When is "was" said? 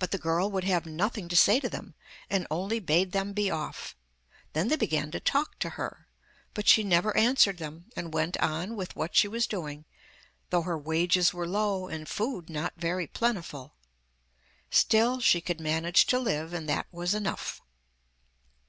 9.28-9.46, 16.90-17.14